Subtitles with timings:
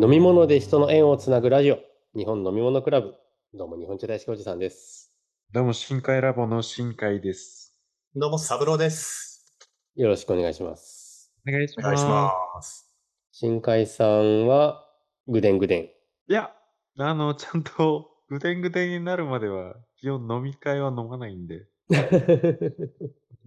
[0.00, 1.80] 飲み物で人の縁をつなぐラジオ、
[2.16, 3.16] 日本飲み物クラブ。
[3.52, 5.12] どうも、日本茶大好きおじさんです。
[5.50, 7.76] どうも、深海ラボの深海です。
[8.14, 9.52] どうも、サブローです。
[9.96, 11.32] よろしくお願いします。
[11.48, 12.30] お願いしお願いしま
[12.62, 12.94] す。
[13.32, 14.88] 新海さんは、
[15.26, 15.82] ぐでんぐでん。
[15.82, 15.90] い
[16.28, 16.52] や、
[16.96, 21.66] あの、ちゃんと、ぐでんぐでんになるまでは、基本飲み会は飲まないんで。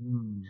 [0.02, 0.43] うん。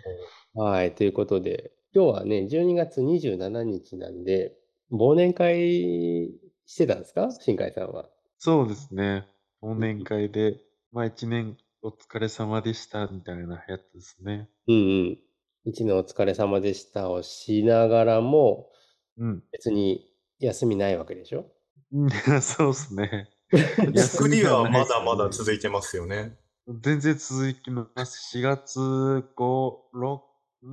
[0.56, 4.57] はい、ということで、今日はね、12月27日なんで、
[4.91, 6.29] 忘年会
[6.65, 7.29] してたんですか？
[7.39, 8.09] 新海さんは。
[8.37, 9.25] そうですね。
[9.61, 10.59] 忘年会で、
[10.91, 14.50] まあ一年お疲れ様でした、みたいなやつですね。
[14.67, 14.79] うんう
[15.11, 15.17] ん。
[15.65, 18.69] 一年お疲れ様でしたをしながらも、
[19.17, 19.43] うん。
[19.51, 20.05] 別に
[20.39, 21.45] 休みないわけでしょ？
[21.93, 22.09] う ん
[22.42, 23.29] そうですね。
[23.95, 26.37] 作りはまだまだい続いてますよね。
[26.67, 28.37] 全然続きます。
[28.37, 30.21] 4月5、6、
[30.64, 30.70] うー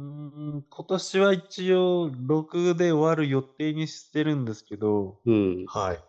[0.58, 5.64] ん、今年は一応6で終わる予定にしてるんですけど、うん。
[5.66, 6.04] はい。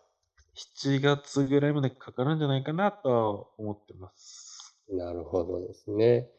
[0.53, 4.79] 7月ぐらいまでかかるんじゃないかなとは思ってます。
[4.89, 6.29] なるほどですね。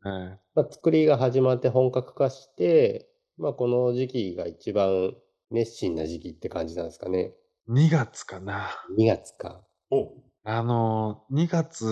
[0.00, 0.40] はい。
[0.54, 5.16] まあ、作りが始まって本格化して、まあ、この時期が一番
[5.50, 7.34] 熱心な時期って感じなんですかね。
[7.66, 8.70] 2月かな。
[8.88, 9.66] 2月か。
[9.90, 11.84] おあの、2月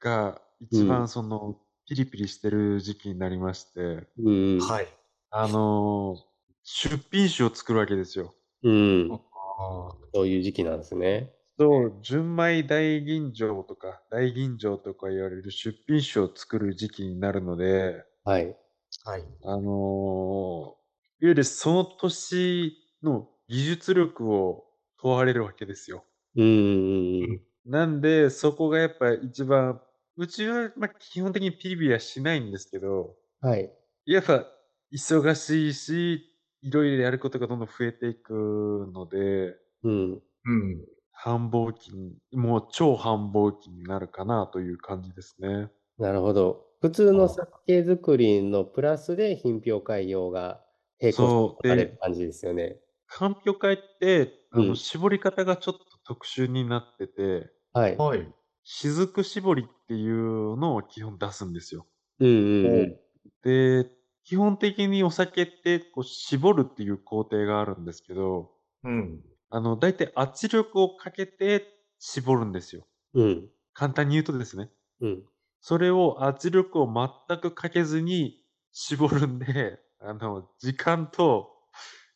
[0.00, 4.58] が一うん番その、ピリピリしてる時期になりまして、うん。
[4.58, 4.88] はい。
[5.30, 6.16] あの、
[6.62, 8.34] 出品集を作るわけですよ。
[8.62, 9.20] うん。
[9.38, 11.34] あそういう時期なんですね。
[11.60, 18.46] そう、純米大吟醸とか、大吟醸とか言われる出品酒を作る時期になるので、はい。
[18.46, 18.56] ー
[19.04, 19.24] はい。
[19.42, 20.80] あのー
[21.22, 24.64] いわゆるその年の技術力を
[24.96, 26.06] 問われるわけですよ。
[26.36, 27.46] うんうんうん。
[27.64, 29.80] なんで、そこがやっぱ一番、
[30.20, 33.72] うちはまあ基本的にピリピリはしないんですけど、はい。
[34.06, 34.46] やっぱ
[34.92, 36.24] 忙しいし、
[36.62, 38.32] いろいろやることがどんどん増えていく
[38.92, 40.22] ので、うん。
[40.44, 40.86] うん。
[41.12, 45.70] 繁忙期に、もう超繁忙期になるかなという感じですね。
[45.98, 46.66] なるほど。
[46.80, 50.64] 普通の酒造りのプラスで品評会用が
[51.00, 52.80] 並行そうされる感じですよね。
[53.06, 58.06] 鑑評会って、あの、うん絞り方がちょっと特殊になってて、はい。
[58.06, 58.32] はい。
[58.64, 61.86] 雫絞りっていうのを基本出すんですよ。
[62.18, 63.84] うんうんうん。
[63.84, 63.90] で、
[64.24, 68.50] 基本的にお酒ってこう絞るっていう工程があるんですけど、
[68.84, 69.20] うん。
[69.50, 71.66] あの、大体圧力をかけて
[71.98, 72.86] 絞るんですよ。
[73.14, 73.48] うん。
[73.72, 74.70] 簡単に言うとですね。
[75.00, 75.24] うん。
[75.60, 76.88] それを圧力を
[77.28, 81.50] 全くかけずに絞るんで、 あの、時間と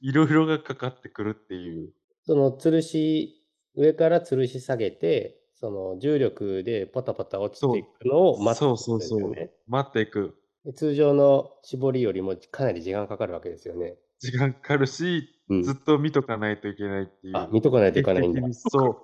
[0.01, 1.93] いろいろがかかってくるっていう。
[2.23, 3.45] その吊るし、
[3.75, 9.51] 上から吊るし下げて、その重力でポタポタ落ちていくのを待ってそうそうそうるんですよね。
[9.67, 10.35] 待っていく。
[10.67, 13.95] で通常の絞りよりもかなり時間かかるわけですよね。
[14.21, 17.37] 時間かかるし、うんずっと見とかないといけないっていう。
[17.39, 18.97] あ、見とかないといかないんだそう。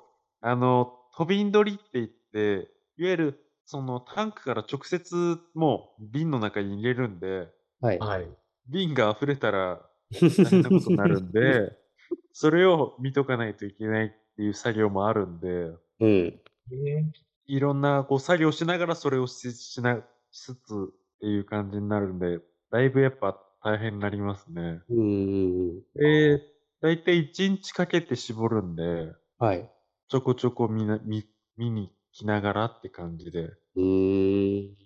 [0.42, 7.48] あの、飛びん取りって言って、いわゆる、そのタンクから直接もう瓶の中に入れるんで、
[7.80, 7.98] はい。
[7.98, 8.28] はい。
[8.68, 9.80] 瓶が溢れたら
[10.12, 11.72] 大変なことになるんで、
[12.34, 16.40] それを見とかないといけないっていう作業もあるんで、うん。
[17.46, 22.38] いろんなこう作業しながらそれをししなしつつっていう感じになるんで、
[22.70, 24.80] だいぶやっぱ大変になりますね。
[24.88, 25.82] うんうんうん。
[25.96, 26.38] えー、
[26.80, 29.70] だいたい1日かけて絞るんで、はい。
[30.08, 31.24] ちょこちょこ見な見
[31.56, 33.50] 見に来ながらって感じで。
[33.76, 34.76] うーん。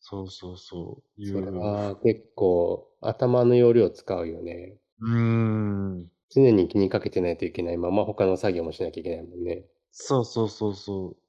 [0.00, 1.22] そうそうそう。
[1.22, 1.58] いそれう。
[1.58, 4.76] は結構頭の容量使うよね。
[5.00, 6.10] うーん。
[6.30, 9.64] 常に気にかけてないといけないまま他の作業もしなきゃいけないもんね。
[9.90, 11.21] そうそうそうそう。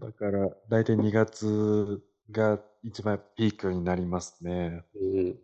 [0.00, 4.84] だから、だいたい2月が一番ピークになりますね。
[4.94, 5.38] うん。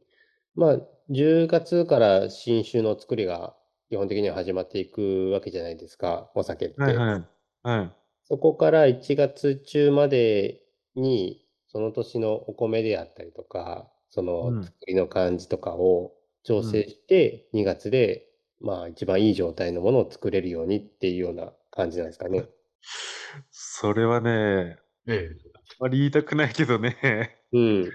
[0.54, 0.80] まあ、
[1.10, 3.56] 10月から新酒の作りが
[3.90, 6.76] 基本的には始まっていくわけじゃないですか、お酒って。
[6.80, 7.24] はいはい。
[7.62, 7.96] はい。
[8.24, 10.62] そこから1月中まで
[10.94, 18.28] に、その年のお米であったりとか、そうんの作りの感じとかを調整して、2月で、
[18.60, 22.48] まあ一番いい状態のものを作れるようにっていうような感じなんですかね。
[23.78, 25.28] それはね、ええ。
[25.54, 27.92] あまり言いたくないけどね、うん。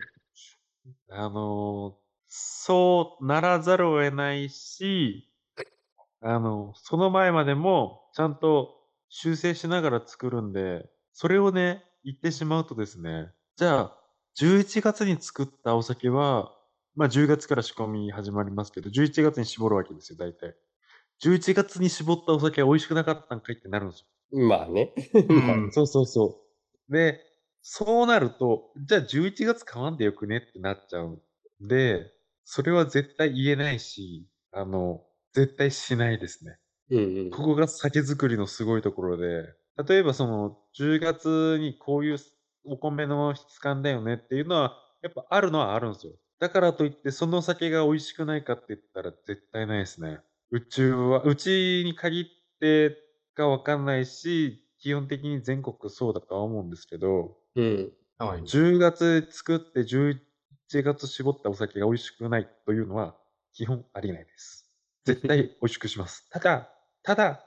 [1.09, 2.01] あのー
[2.33, 5.29] そうならざるを得ないし、
[6.21, 8.75] あの、その前までもちゃんと
[9.09, 13.97] 修正しながら作るんで、それをね、言ってしまうとですね、じゃあ、
[14.35, 16.53] 11月に作ったお酒は、
[16.95, 20.55] まあ10月から仕込み始まりますけど、11月に絞るわけですよ、大体。
[21.19, 24.07] 11月に絞ったお酒は美味しくなかったんかいってなるんですよ。
[24.31, 24.93] まあね。
[25.13, 25.33] う
[25.67, 26.41] ん そうそうそ
[26.89, 26.93] う。
[26.93, 27.21] で、
[27.61, 31.21] そうなると、じゃあ11月買わんでよくねってなっちゃうん
[31.67, 32.11] で、
[32.43, 36.57] それは絶対言えないし、あの、絶対しないですね。
[36.89, 37.29] うんうん。
[37.31, 39.53] ここが酒造りのすごいところで、
[39.87, 42.17] 例えばその10月にこういう
[42.65, 46.13] お米の質感だよねっていうのは、やっぱあるのはあるんですよ。
[46.39, 50.19] だからといってその酒が美味しくないかって言ったら絶対ないですね。
[50.49, 52.25] うちは、うちに限っ
[52.59, 52.97] て
[53.33, 57.91] かわかんないし、基本的に全国そうだとは思うんですけど、うん。
[58.17, 58.41] はい。
[58.43, 60.19] 10月作って11
[60.83, 63.15] 月絞ったお酒が美味しくないというのは
[63.53, 64.71] 基本ありえないです。
[65.05, 66.27] 絶対美味しくします。
[66.31, 66.69] ただ、
[67.03, 67.45] ただ、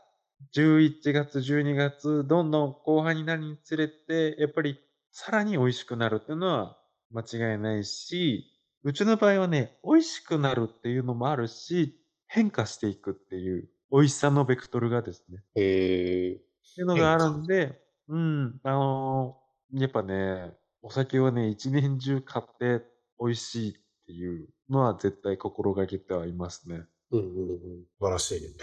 [0.52, 4.78] 11月、12月、どんどん後半になるにつれて、やっぱり
[5.10, 6.78] さらに美味しくなるっていうのは
[7.10, 8.50] 間違いないし、
[8.82, 16.34] うちの場合はね、美味しくなるっていうのもあるし、変化していくっていう美味しさのベクトルがですね、へえ。
[16.34, 16.38] っ
[16.74, 19.44] ていうのがあるんで、うん、あのー
[19.80, 20.52] やっぱね、
[20.82, 22.84] お酒をね、一年中買って
[23.18, 23.74] 美味しいっ
[24.06, 26.84] ていうのは絶対心がけてはいますね。
[27.10, 27.58] うんうんうん。
[27.98, 28.56] 素晴らしい。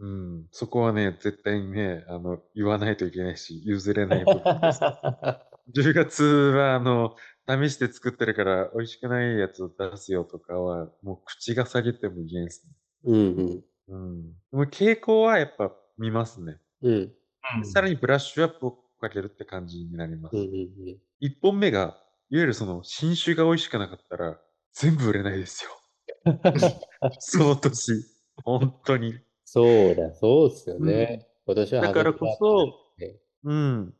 [0.00, 4.80] うん、そこはね、絶対にね、あの、言わないといけないし、譲れない部分です。
[5.74, 7.14] 10月は、あの、
[7.46, 12.72] 試して作ってるから美味しくないやつを出すよとかは、もう口が下げても言えんですね。
[13.04, 13.64] うんうん。
[13.88, 14.22] うん。
[14.22, 16.58] でも傾向はやっぱ見ますね。
[16.82, 17.12] うん。
[17.64, 20.36] さらにブラッシュアップをかけるって感じになります。
[20.36, 22.00] うんうん一本目が、
[22.30, 24.38] いわゆるその新酒が美味しくなかったら、
[24.72, 25.70] 全部売れないですよ。
[26.26, 27.12] うん。
[27.18, 27.92] その年。
[28.44, 29.18] 本当に。
[29.44, 31.26] そうだ、そうっすよね。
[31.44, 32.74] 今年はだからこそ
[33.44, 33.94] うん。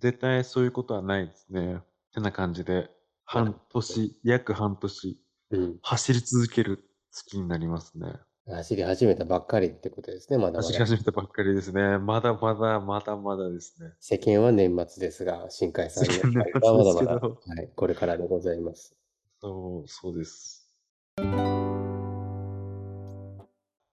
[0.00, 1.76] 絶対そういうことはないですね。
[1.76, 1.80] っ
[2.14, 2.88] てな感じで、
[3.24, 5.18] 半年、約半年、
[5.50, 5.78] うん。
[5.82, 8.06] 走り続ける月になりますね。
[8.46, 10.62] 走り始めたばっかりってことですね、まだまだ。
[10.64, 11.96] 走り始めたばっかりですね。
[11.96, 13.92] まだまだ、まだまだですね。
[14.00, 18.94] 世間は年末ですが、新海さん世間の年末はまだまだ、はい、これからでございます。
[19.40, 20.70] そう、そうです。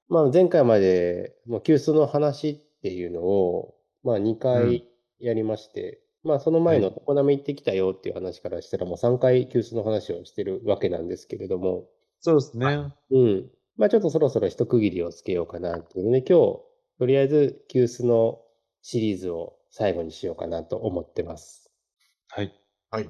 [0.10, 4.86] まあ、前回まで、もう急須の話っていうのを、まあ、2うん回
[5.20, 11.86] やりまして、まあ、その前の常滑行ってきたよっていう話からしたら、もう3回急須の話をしてるわけなんですけれども、
[12.20, 12.94] そうですね。
[13.12, 13.50] うん。
[13.82, 16.60] まあ、ちょっとそろそろ一区切りをつけようかなっていうので、今日、
[17.00, 18.40] とりあえず急須の
[18.84, 21.72] シリーズを最後にしようかなと思ってます。
[22.30, 22.54] はい。
[22.92, 23.10] はい。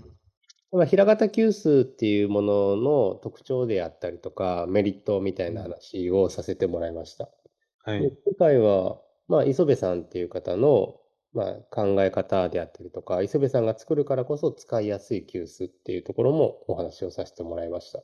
[0.72, 7.26] まあ、平型急須っていうものの特徴であったりとか、メリットみたいな話をさせてもらいました。
[7.26, 8.18] ではい。
[8.26, 11.02] 今回は、まあ、磯部さんっていう方の、
[11.34, 18.02] まあ、考え方であったりとか、磯部さんが作るからこそ使いやすい急須っていうところもお話をさせてもらいました。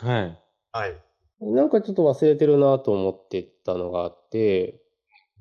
[0.00, 0.42] はい。
[0.72, 1.11] はい。
[1.42, 4.80] なんかちょっと忘れてるなと思ってたのがあって、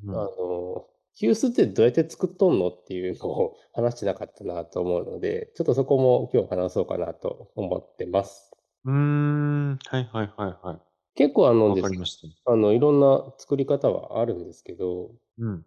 [0.04, 0.88] うんあの、
[1.20, 8.52] 急須ってどうやって作っとんのっていうのを話してなかったなと思うので、ちょっとそこも今日話そうかなと思ってます。
[8.86, 9.78] うーん。
[9.78, 10.80] はいはいはいはい。
[11.16, 12.52] 結構あのわですかりました。
[12.52, 15.66] あの、いろんな作り方はあるんですけど、うん。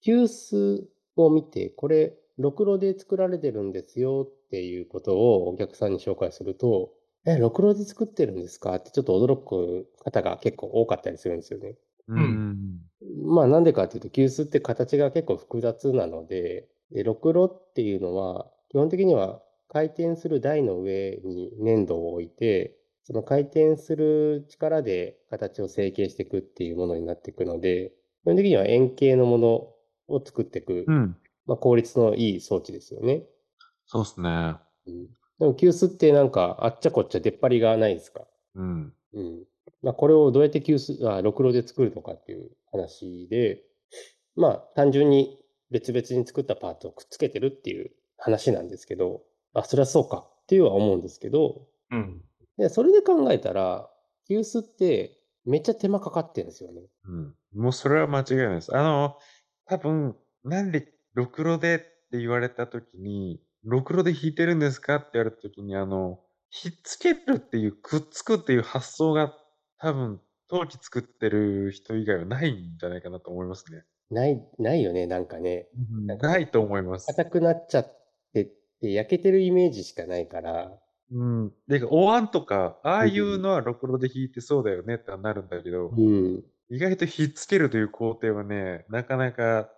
[0.00, 0.86] 急須
[1.16, 6.92] を見て、これ、ろくろで作られてるんですよっていうことをお客さんに紹介すると、
[7.26, 8.74] え、ろくろで作ってるんですか？
[8.76, 11.76] ってちょっと驚く方が結構多かったりするんですよね。
[12.08, 12.80] うん。
[13.24, 27.90] まあなんでかっていうと、急須って形が結構複雑なので、で、ろくろっていうのは、基本的には回転する台の上に粘土を置いて、その回転する力で形を成形していくっていうものになっていくので、
[28.22, 29.48] 基本的には円形のもの
[30.08, 31.16] を作っていく、うん。
[31.46, 33.24] まあ効率のいい装置ですよね。
[33.86, 34.56] そうですね。
[34.86, 38.26] うんでも急須ってなんかあっちゃこっちゃ出っ張りがないですか？
[38.54, 38.94] うん。
[39.14, 39.44] うん。
[39.82, 43.62] まあ、これをどうやって急須、あ、ろくろで作るのかっていう話で、
[44.34, 45.38] まあ、単純に
[45.70, 49.22] 別々に作ったパーツをくっつけてるっていう話なんですけど、
[49.54, 52.20] あ、そりゃそうかっていうは思うんですけど、うん。
[52.56, 53.88] で、それで考えたら、
[54.26, 56.82] 急須ってめっちゃ手間かかってるんですよね。
[57.04, 57.34] うん。
[57.54, 58.76] もうそれは間違いないです。
[58.76, 59.16] あの、
[59.66, 64.96] 多分、なんで、ろくろでって言われたときに、ろくろで引いてるんですか？
[64.96, 69.34] って言われたときに、あの、ひっつけるっていう、くっつくっていう発想が、
[69.78, 73.84] 多分、陶器作ってる人以外はないんじゃないかなと思いますね。
[74.10, 75.68] ない、ないよね、なんかね。
[76.06, 77.14] なんかないと思います。
[77.14, 77.92] 硬くなっちゃっ
[78.32, 78.46] てっ
[78.80, 80.78] て焼けてるイメージしかないから、
[81.10, 81.54] うん。
[81.66, 86.44] で、お椀とか、ああいうのはろくろで引いてそうだよねってなるんだけど、うん。
[86.70, 89.70] 意外とひっつけるという工程はね、なかなか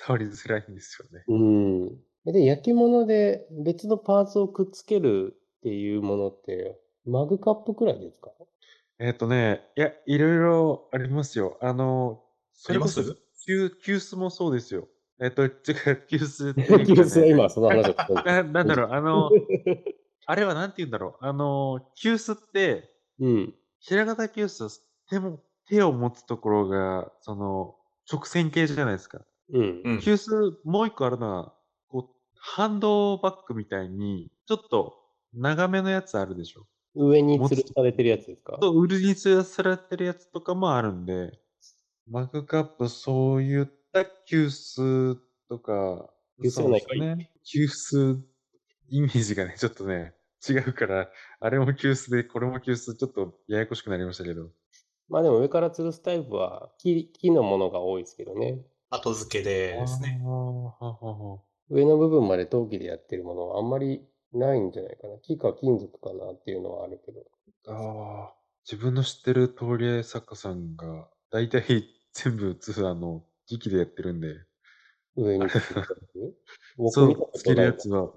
[0.00, 1.26] 伝わりづらいんですよね。
[1.26, 2.02] うん。
[2.24, 8.30] で、焼き物で別のパーツをくっつけるっていうものって、マグカップくらいですか？
[8.98, 11.58] えっとね、いや、いろいろありますよ。
[11.60, 13.02] あの、それこそ
[13.46, 14.88] 急、急須もそうですよ。
[15.20, 15.52] えっと、違う、
[16.08, 19.38] 急須っね 急須は今その話を な、なんだろう、あの、
[20.26, 21.24] あれはなんて言うんだろう。
[21.26, 23.54] あの、急須って、うん。
[23.80, 24.70] 平型急須は
[25.08, 27.76] 手も、手を持つところが、その、
[28.12, 29.24] 直線形じゃないですか。
[29.48, 29.82] うん。
[29.84, 30.02] うん。
[30.02, 31.54] 急須、もう一個あるのは、
[32.44, 34.96] ハンドバッグみたいに、ちょっと
[35.32, 36.66] 長めのやつあるでしょ。
[36.96, 38.58] 上に吊るされてるやつですか？
[38.58, 41.38] と、売りに吊らされてるやつとかもあるんで、
[42.10, 45.18] マグカップ、そういった急須
[45.48, 46.10] とか、
[46.42, 47.30] 急須はないかいそうですね。
[47.44, 48.20] 急須、
[48.88, 50.12] イメージがね、ちょっとね、
[50.46, 51.08] 違うから、
[51.38, 54.50] あれも急須で、これも急須、ちょっとややこしくなりましたけど。
[55.08, 58.58] まあでも上から吊るすタイプは木木のものが多いですけどね。
[58.90, 60.20] 後付けでですね。
[60.24, 61.38] ははは
[61.72, 64.02] 上の部分まで陶器でやってるものはあんまり
[64.34, 65.16] ないんじゃないかな。
[65.22, 67.22] 木か金属かなっていうのはあるけど。
[67.68, 68.34] ああ、
[68.70, 74.34] 自分の知ってる陶芸作家さんが、だいたい全部、つあの、時期でやってるんで、
[75.16, 75.46] 上に
[76.90, 78.12] そう、つけるやつは、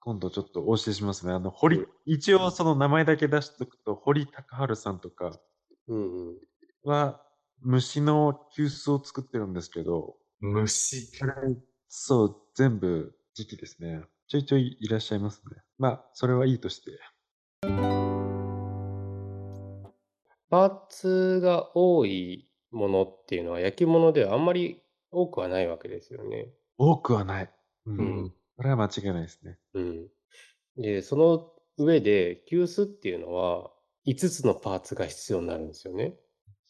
[0.00, 1.32] 今度ちょっとお教えしますね。
[1.32, 5.40] あの、堀、一応その名前だけ出しとくと、堀高春さんとか
[5.86, 6.38] うんうん。
[6.82, 7.22] は、
[7.60, 11.08] 虫の急須を作ってるんですけど、虫。
[11.92, 14.04] そう、全部時期ですね。
[14.28, 15.60] ちょいちょいいらっしゃいますね。
[15.76, 16.92] まあ、それはいいとして。
[20.48, 26.46] パーツが多いものっていうのは焼き物ではあんまり多くはないわけですよね。
[26.78, 27.50] 多くはない。
[27.86, 27.90] う。
[27.90, 28.30] うんん。
[28.56, 29.58] これは間違いないですね。
[29.74, 30.08] うん。
[30.76, 33.68] で、その上で急須っていうのは
[34.06, 36.14] 5つのパーツが必要になるんですよね。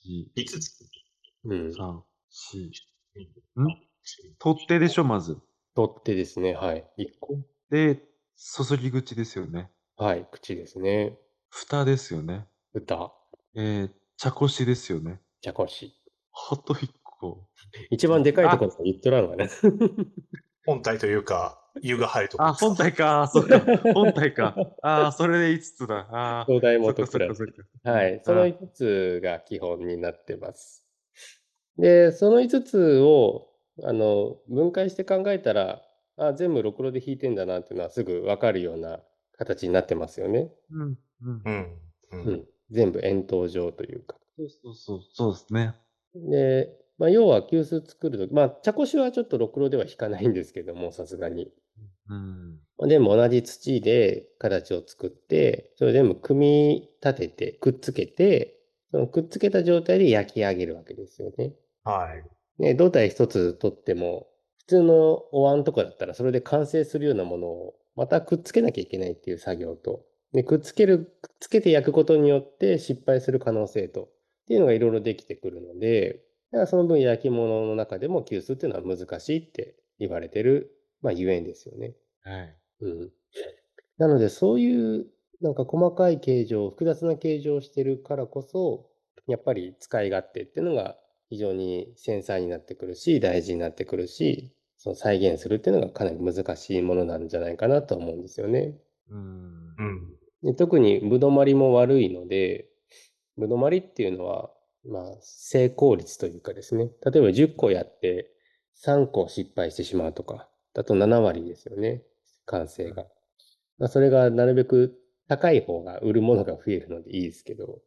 [0.07, 0.83] 2、5つ。
[1.45, 1.69] うん。
[1.69, 2.01] 3、
[3.59, 3.61] 4。
[3.61, 3.90] ん
[4.39, 5.39] 取っ手でしょ、まず。
[5.75, 6.55] 取っ手ですね。
[6.55, 6.85] はい。
[6.99, 7.39] 1個。
[7.71, 8.03] で、
[8.37, 9.71] 注ぎ口ですよね。
[9.97, 10.27] はい。
[10.31, 11.19] 口ですね。
[11.51, 12.47] 蓋ですよね。
[12.73, 13.13] 蓋。
[13.55, 15.21] えー、茶こしですよね。
[15.41, 15.95] 茶こし。
[16.51, 17.47] あと一個。
[17.91, 19.49] 一番でかいところ言っとらんわね。
[20.67, 23.29] 本体というか、湯が入るとこあ、本体か。
[23.33, 23.61] そっか。
[23.95, 24.55] 本体か。
[24.83, 26.09] ああ、それで5つだ。
[26.11, 26.45] ああ。
[26.47, 27.03] 東大元。
[27.03, 28.21] はい。
[28.25, 30.87] その5つが基本になってます。
[31.79, 33.50] で、その5つを、
[33.85, 35.83] あの、分解して考えたら、
[36.17, 39.01] あ、全部ろくろで引いてんだなっていうのはすぐわかるような
[39.39, 40.51] 形になってますよね。
[40.71, 40.99] うん。
[41.23, 41.43] うん。
[41.45, 41.81] うん。
[42.13, 42.17] う。
[42.17, 42.49] うんん。
[42.71, 44.17] 全部円筒状というか。
[44.37, 45.01] そうそうそう。
[45.13, 45.75] そうですね。
[46.15, 46.69] で、
[46.99, 51.51] まあ、要は急須作るとき、まあ、茶こしはちょっとろくろでは引かないんですけども、さすがに。
[52.09, 52.61] うん。
[52.79, 58.59] まあでも同じ土で形を作って、それ全部組み立てて、くっつけて、
[58.91, 61.55] そのくっつけた状態で焼き上げるわけですよね。
[61.85, 62.40] はい。
[62.61, 64.95] ね、胴体一つ取っても、普通の
[65.33, 74.09] お椀とかだったらそれで完成するようなものをまたくっつけなきゃいけないっていう作業と、でくっつける、くっつけて焼くことによって失敗する可能性と、っ
[74.47, 81.95] ていうのがいろいろできてくるので、だからその分焼き物の中でも急須っていうのは難しいって言われてる、まあゆえんですよね。
[82.23, 82.57] はい。
[82.83, 83.11] うん。
[83.99, 85.07] なので、そういう、
[85.41, 88.91] なんか細かい形状、複雑な形状をしてるからこそ、
[89.27, 90.99] やっぱり使い勝手っていうのが
[91.31, 98.75] 非常に繊細になってくるし、大事になってくるし、その再現するっていうのがかなり難しいものなんじゃないかなと思うんですよね。
[99.11, 99.75] うん。
[99.79, 100.17] うん。
[100.43, 102.67] で特にぶどまりも悪いので、
[103.37, 104.51] ぶどまりっていうのは、
[104.85, 108.33] まあ、成功率というかですね、例えば10個やって
[108.85, 112.03] 3個失敗してしまうとか、だと7割ですよね、
[112.47, 113.07] 完成が。
[113.79, 117.81] まあ、それがなるべく高い方が売るものが増えるのでいいですけど、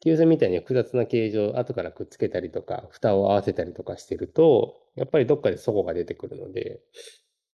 [0.00, 6.80] 急須みたいに複雑な形状、後からくっつけたりとか、蓋を合わせたりとかしてると、やっぱりどっかで齟齬が出てくるので、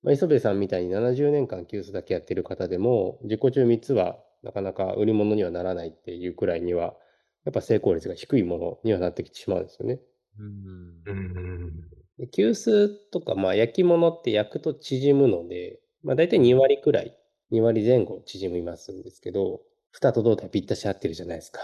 [0.03, 6.95] まあ、磯部さんみたいに70年間急須だけやってる方でも、自己中3つはなかなか売り物にはならないっていうくらいには、
[7.45, 10.01] やっぱ成功率が低いものにはなってきてしまうんですよね。
[10.39, 11.03] うん。
[11.07, 11.91] うん。
[12.19, 17.17] で急須とか、まあ、焼き物って焼くと縮むので、まあ、大体2割くらい、
[17.51, 21.61] 2割前後縮みますんですけど、蓋と胴体ぴったし合ってるじゃないですか。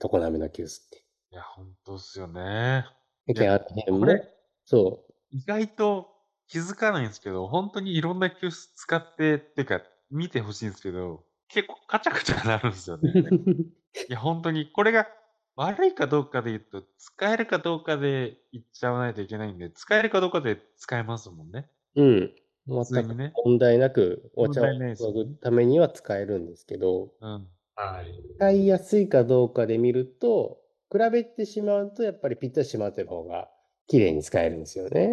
[0.00, 1.04] 常滑の急須って。
[1.32, 2.86] いや、本当っすよね。
[3.28, 4.28] だけどあの辺もこれ、
[4.64, 6.08] そ意外と
[6.48, 13.06] 気づかないんですけど、本当にいろんな急須使って、ってか、見てほしいんですけど、結構カチャカチャなるんですよう。
[13.06, 13.12] ね。
[14.08, 15.06] いや、本当に、これが
[15.54, 21.70] 悪いかどうかで言うと、使えるかどうかで言っちゃわないといけないんで、使えるかどうかで使えますもんね。
[21.96, 22.34] うん。
[22.66, 23.32] 全く。
[23.44, 27.48] 問題なくお茶を注ぐためには使えるんですけど、うん。
[27.80, 28.22] はい。
[28.36, 30.60] 使いやすいかどうかで見ると、
[30.92, 33.48] 比べてしまうと、やっぱりぴったりしまってる方が
[33.86, 35.10] 綺麗に使えるんですよね。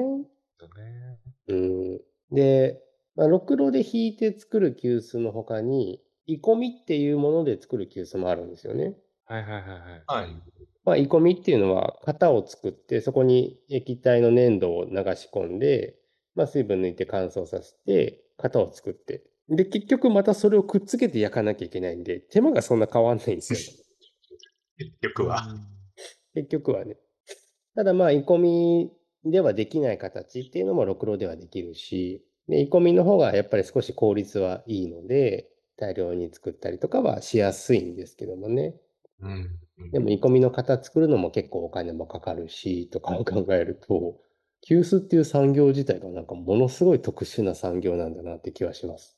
[0.60, 1.20] そうね。
[1.48, 2.02] うん。
[2.32, 2.82] で、
[3.16, 8.96] まあ、ろくろで引いて作る急須の他に、鋳込みっていうもので作る急須もあるんですよね。
[9.26, 10.04] はいはいはいはい。
[10.08, 10.28] はい。
[10.84, 15.98] まあ、鋳込みっていうのは型を作って、そこに液体の粘土を流し込んで、
[16.36, 19.24] まあ、水分抜いて乾燥させて、型を作って。
[19.50, 23.60] で、結局またそれをくっつけて焼かなきゃいけないんで、手間がそんな変わんないんですよ。
[24.78, 25.48] 結局は。
[26.34, 26.98] 結局はね。
[27.76, 28.92] ただまあ、イコミ
[29.24, 38.76] ではできない形っていうのもろくろではできるし、で、イコミの方がやっぱり少し効率はいいので、大量に作ったりとかはしやすいんですけどもね。
[39.22, 39.60] うん。
[39.92, 44.20] でも、イコミの型作るのも結構お金もかかるし、とかを考えると、
[44.62, 49.17] 急須っていう産業自体がなんかものすごい特殊な産業なんだなって気はします。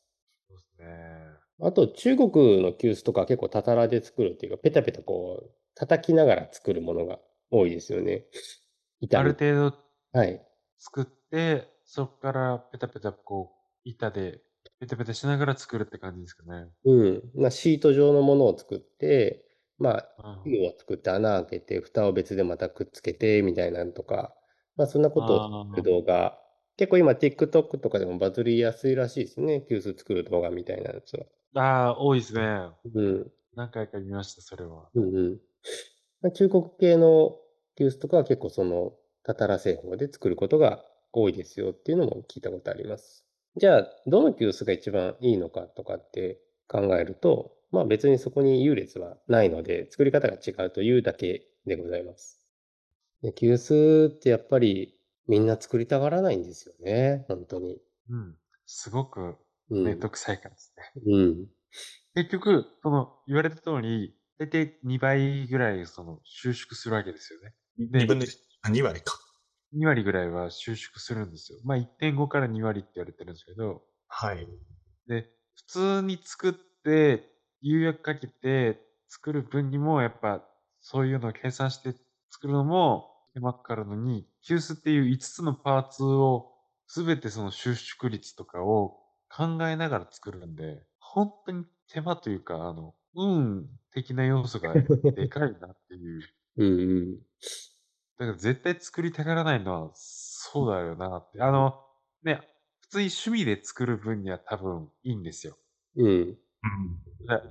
[0.80, 1.40] ね。
[1.62, 7.20] あと、中国の急須とか結構たたらで作るっていうか、ペタペタこう、叩きながら作るものが
[7.52, 8.26] 多いですよね。
[9.02, 9.78] 板ある程度
[10.14, 10.42] はい。
[10.78, 14.42] 作って、そこからペタペタこう、板で
[14.80, 16.70] ペタペタしながら作るって感じですかね。
[16.86, 17.32] うん。
[17.36, 19.46] まあ、シート状のものを作って、
[19.78, 24.34] まあ、うん器を作って穴開けて、蓋を別でまたくっつけて、みたいなのとか、
[24.76, 25.36] まあ、そんなこと
[25.78, 26.40] を動画、
[26.80, 29.66] 結構今 TikTok とかでもバズりやすいらしいですね。
[29.68, 31.26] 急須作る動画みたいなやつは。
[31.62, 32.42] ああ、多いですね。
[32.96, 33.32] うん。
[33.54, 34.88] 何回か見ました、それは。
[34.96, 35.40] うんうん。
[36.22, 37.36] まあ中国系の
[37.78, 38.94] 急須とかは結構その、
[39.24, 40.82] たたら製法で作ることが
[41.12, 43.26] 多いですよっていうのも聞いたことあります。
[43.58, 52.48] じゃあ、どの急須が一番いいのかとかって考えると、まあ別にそこに優劣はないので、作り方が違うというだけでございます。
[53.22, 54.99] で急須ってやっぱり
[55.30, 57.24] みんな作りたがらないんですよね。
[57.30, 57.80] 本当に。
[58.08, 58.40] うん。
[58.66, 59.38] すごく
[59.70, 59.86] うん。
[59.86, 60.84] めんどくさいからですね。
[61.06, 61.50] うん。
[62.16, 67.56] 結局、その、言われた通り、だいたい2倍ぐらい、その、収縮するわけですよね。
[67.78, 69.14] で2分の1、あ2割か。
[69.74, 71.60] 2割ぐらいは収縮するんですよ。
[71.64, 74.50] まあ1.5から2割って言われてるんですけど、はい。
[75.08, 77.32] で、普通に作って、
[77.62, 80.46] 釉薬かけて作る分にも、やっぱ、
[80.82, 81.94] そういうのを計算して
[82.30, 86.52] 作るのも手間かかるのに、急須っていう5つのパーツを、
[86.88, 88.98] すべてその収縮率とかを
[89.30, 94.82] 考えながら作るんで、本当に手間というか、あの、運的な要素が
[95.16, 96.30] でかいなっていう。
[96.58, 97.22] うんうん。
[98.18, 101.42] だから絶対作りたがらないのは、そうだよなって。
[101.42, 101.80] あの、
[102.24, 102.42] ね、
[102.82, 105.58] 普通に趣味で作る分には多分いいんですよ。
[106.64, 107.02] うん。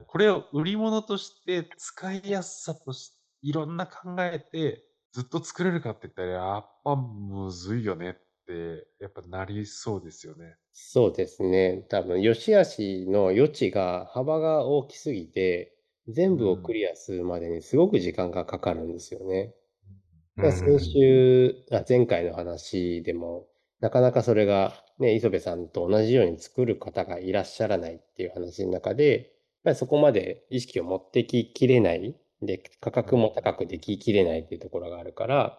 [0.07, 8.15] これを売り物として使いやすさとしいろんな考えてずっと作れるかって言ったらやっぱむずいよねっ
[8.47, 10.59] てやっぱなりそうですよね。
[10.73, 11.83] そうですね。
[11.89, 19.55] 多分、良し悪しの余地が、幅が大きすぎて、全部をクリアするまでにすごく時間がかかるんですよね。
[20.41, 23.49] だから先週、あ、前回の話でも、
[23.81, 29.29] なかなかそれが、ね、磯部さんと同じように作る方がいらっしゃらないっていう話の中で、やっ
[29.65, 32.21] ぱりそこまで意識を持ってききれない。
[32.43, 35.59] で、価格も高くでききれないっていうところがあるから、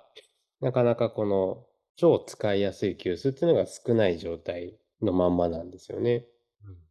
[0.61, 1.65] なかなかこの
[1.95, 6.25] 超使いやすい急須っていうのが少ない状態のまんまなんですよね。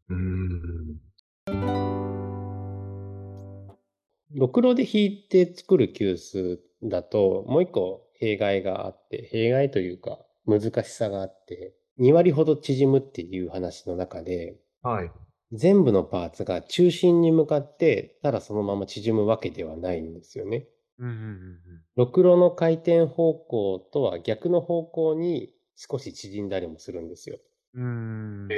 [0.08, 1.00] うん。
[4.34, 15.10] ろくろで引いて作る急須だと、もう一個弊害があって、弊害というか難しさがあって、2割ほど縮むっていう話の中で、はい。
[15.52, 20.66] 全部のパーツが中心に向かって、ただそのまま縮むわけではないんですよね。
[20.98, 21.58] うんうんうん
[21.96, 27.38] ろくろの回転方向とは逆の方向に少し縮んだりもするんですよ。
[27.74, 27.84] うん。
[27.84, 28.52] うーん。
[28.52, 28.56] え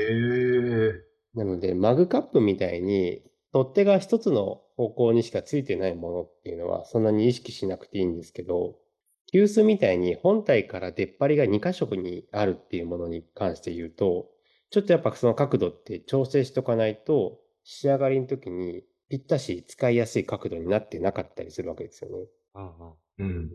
[0.97, 3.23] えなので、マグカップみたいに、
[3.53, 8.77] 取っ手が一つの方向にしかついてないものっていうのは、そんなに意識しなくていいんですけど、
[9.33, 14.29] 急須みたいに本体から出っ張りが2箇所にあるっていうものに関して言うと、
[14.71, 22.17] ちょっとやっぱその角度って調整しとかないと、仕上がりの時にぴったし使いやすい角度になってなかったりするわけですよね。
[22.55, 23.51] うんうんうん。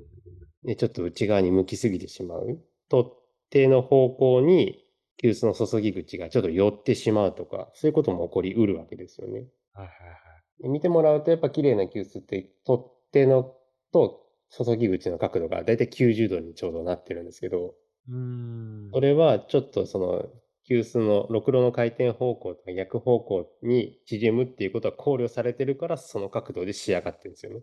[0.63, 2.59] で、ちょっと内側に向きすぎてしまう。
[2.89, 3.13] 取っ
[3.49, 4.85] 手の方向に
[5.17, 9.45] 急須の注ぎ口がちょっと寄ってしまうとか、そういうことも起こりうるわけですよね。
[9.73, 10.15] はいはいは
[10.59, 10.63] い。
[10.63, 13.55] で見てもらうとやっぱ綺麗な急須って取っ手の
[13.91, 17.75] と注ぎ口の角度がだいたい90度にちょうどなってるんですけど、
[18.09, 18.89] うーん。
[18.93, 20.25] それはちょっとその
[20.67, 27.61] 急須のろくろの回転方向とか逆方向に縮むっていうことは考慮されてるからその角度で仕上がってるんですよね。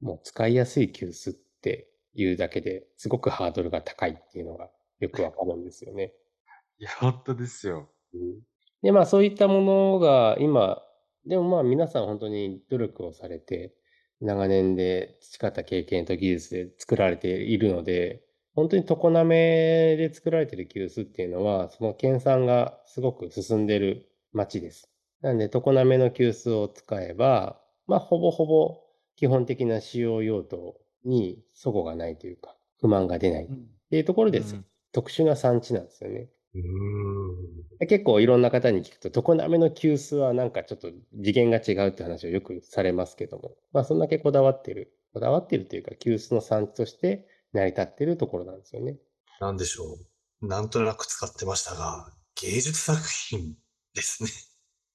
[0.00, 6.14] もう使いやすい急須っていうだけですごくハードルが高いっていうのがよくわかるんですよね。
[6.78, 7.90] いや、本当ですよ。
[8.14, 8.40] うん
[8.82, 10.82] で、まあそういったものが今、
[11.26, 13.74] でもまあ皆さん本当に努力をされて、
[14.20, 18.22] 長年で培った経験と技術で作られているので、
[18.54, 24.90] 本当に常滑で作られている急須っていうのは、その研鑽がすごく進んでいる町です。
[25.20, 28.80] なんで、常滑の急須を使えば、まあほぼほぼ
[29.16, 34.54] 基本的な使用用途に齟齬がないというか、不満が出ないっうんていうところです。
[34.54, 36.30] うん特殊な産地なんですよね。
[36.54, 37.78] うん。
[37.78, 48.98] で結構いろんな方に聞くと、常滑の急須はなんかちょっと次元が違うって話をよくされますけども、まあそんだけこだわってるこだわっているというか、急須の産地として成り立っているところなんですよね。
[49.40, 49.98] なんでしょ
[50.40, 50.46] う。
[50.46, 53.56] なんとなく使ってましたが、芸術作品
[53.94, 54.30] ですね。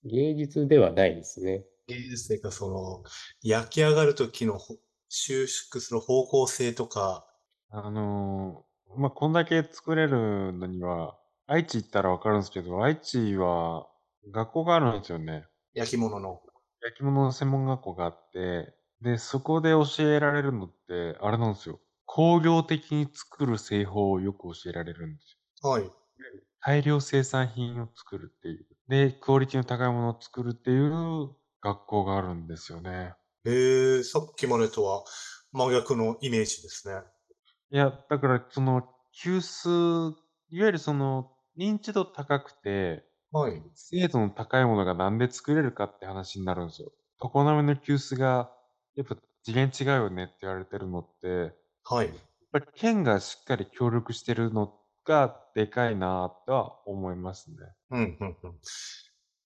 [0.06, 1.66] 芸術ではないですね。
[1.88, 3.04] 芸術というか、その、
[3.42, 4.78] 焼き上がる時のほ
[5.10, 7.28] 収縮する方向性とか、
[7.70, 13.88] あのーまあ、こんだけ作れるのには、愛知行ったらわかるんですけど、愛知は
[14.32, 15.46] 学校があるんですよね。
[15.76, 16.42] 焼き物の。
[16.82, 21.82] 焼き物の専門学校があって、で、そこで教えられるのって、あれなんですよ。
[22.16, 25.70] 工業的に作る製法をよく教えられるんですよ。
[25.70, 25.92] はい。
[26.62, 28.66] 大量生産品を作るっていう。
[28.88, 33.16] で、クオリティの高いものを作るっていう学校があるんですよね。
[33.44, 35.04] えー、さっきまでとは
[35.52, 37.02] 真逆のイメージですね。
[37.72, 40.14] いや、だから、その、急須、
[40.52, 43.62] いわゆるその、認知度高くて、はい。
[43.74, 46.94] 精度の高いものがなんで作れるかって話になるんですよ。
[47.22, 48.54] 常滑の急須が、
[48.96, 52.14] やっぱ次元違うよねって言われてるのって、やっはい。
[52.52, 57.58] ぱり県がしっかり協力してるのがでかいなとは思いますね。
[57.92, 58.60] うん、うん、うん。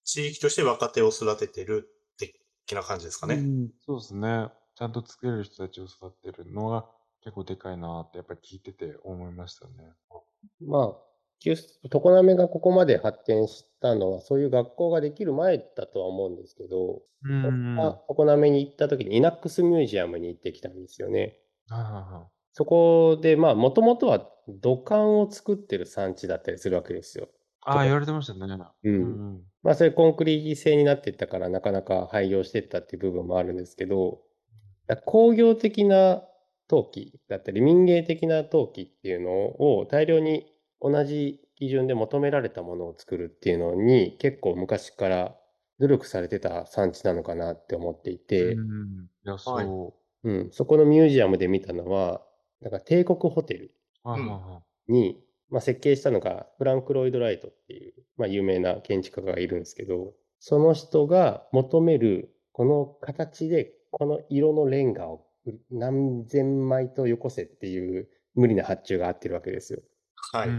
[0.04, 2.36] 地域として若手を育ててる的
[2.74, 3.36] な感じですかね。
[3.36, 4.52] うんそうですね。
[4.76, 6.90] ちゃんと作れる人たちを育てるのが
[7.22, 9.94] 結構でかいなってやっぱり聞いてて思いましたね。
[10.62, 10.98] まあ、
[11.40, 17.34] 急須常滑がここまで発展したのは、そういう学校ができる前だとは思うんですけど、うん。
[17.42, 21.40] 僕が常滑に行った時にイナックスミュージアムに行ってきたんですよね。
[22.54, 27.30] そこで、まあ、もともとは土管を作ってる産地だったりするわけですよ。
[27.62, 28.64] ああ、言われてましたね。
[28.84, 28.90] う。
[28.90, 29.44] うんん。
[29.62, 34.22] まあ、それコンクリ製になっていったから、なかなか廃業していったっていう部分もあるんですけど、
[35.06, 36.24] 工業的な
[36.68, 40.52] 陶器だったり、民芸的な陶器っていうのを大量に
[40.82, 45.36] 同じ基準で求められたものを作るっていうのに、結構昔から
[45.80, 49.10] 努力されてた産地なのかなって思っていて、うん。
[49.26, 50.30] いや、はいそう。
[50.30, 52.22] うん、そこのミュージアムで見たのは、
[52.62, 53.76] なんか帝国ホテル
[54.88, 65.26] に、まあ、設計したのがフランク・ロイド・ライトっていう、まあ、有名な建築家がいるんですけど、その人が求めるこの形でこの色のレンガを
[65.72, 69.80] 何千枚とよこせっていう無理な発注があってるわけですよ。
[70.34, 70.50] はい。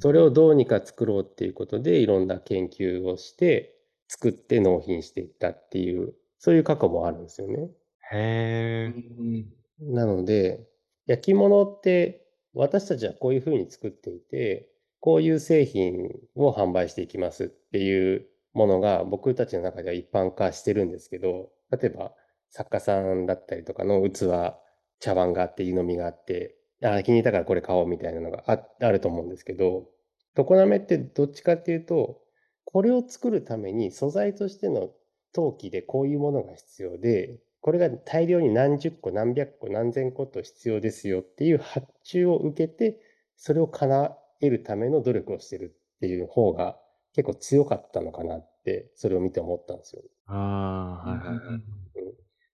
[0.00, 3.74] それをどうにか作ろうっていうことでいろんな研究をして
[4.08, 7.70] 作って納品していったっていう、そういう過去もあるんですよね。
[8.12, 9.44] へえ。
[9.80, 10.66] なので、
[11.06, 14.68] 焼き物って私たちはこういうふうに作っていて、
[15.00, 22.12] こういう製品を販売していきますっていうものが僕たちの中では一般化してるんですけど、例えば
[22.50, 24.54] 作家さんだったりとかの器、
[24.98, 29.88] 茶碗があって湯飲みがあって、あ気に入ったからこれ買おうみたいなのがああると思うんですけど、
[30.34, 32.20] 常滑ってどっちかっていうと、
[32.64, 34.90] これを作るために素材としての
[35.32, 43.00] 陶器でこういうものが必要で、これが大量に何十個、何百個、何千個と必要ですよっていう発注を受けて、
[43.36, 46.78] それを叶えるための努力をしてるっていう方が
[47.12, 50.02] 結構強かったのかなって、それを見て思ったんですよ。
[50.26, 51.62] ああ、はいはいはい。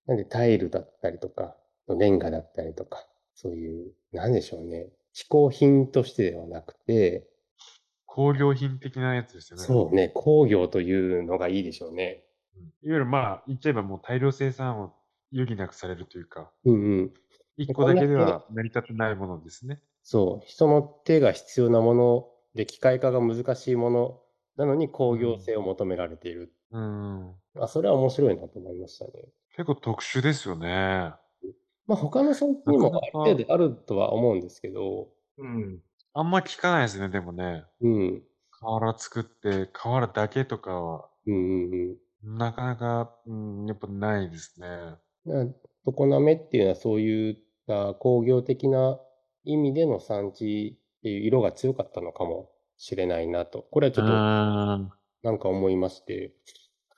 [0.07, 1.59] なんでタイルだったりとか、
[1.91, 4.89] レンガだったりとか、そういう、なんでしょうね。
[5.13, 7.29] 嗜好品としてではなくて、
[8.07, 9.65] 工業品的なやつですよね。
[9.67, 12.25] そうね、工業というのがいいでしょうね。
[12.57, 12.63] うん。
[12.63, 14.95] いわゆるまあ、言っちゃえばもう大量生産を
[15.33, 17.15] 余儀なくされるというか、うんうん。
[17.57, 19.81] 一個だけでは成り立ってないものですね。
[20.03, 24.21] そう、人の手が必要なもので機械化が難しいもの
[24.57, 26.53] なのに工業性を求められている。
[26.71, 27.35] うん。
[27.61, 29.13] あ、それは面白いなと思いましたね。
[29.55, 31.15] 結構特殊ですよね。
[31.87, 35.81] まあ他の産地にもある程度あるとは思うんですけど、うん。
[36.15, 37.65] あんま聞かないですね、でもね。
[37.81, 44.69] うん、瓦作って、瓦だけとかは、うんうんなかなか、うん、やっぱないですね。
[45.27, 48.99] 常滑っていうのはそういった工業的な
[49.45, 53.67] 意味での産地っていう色が強かったのかもしれないなと。
[53.71, 54.91] これはちょっとうん。
[55.23, 56.33] なんか思いまして。